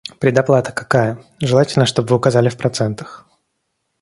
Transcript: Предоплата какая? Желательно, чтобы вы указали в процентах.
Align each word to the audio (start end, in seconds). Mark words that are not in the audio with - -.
Предоплата 0.19 0.71
какая? 0.71 1.21
Желательно, 1.39 1.85
чтобы 1.85 2.07
вы 2.09 2.15
указали 2.15 2.49
в 2.49 2.57
процентах. 2.57 3.27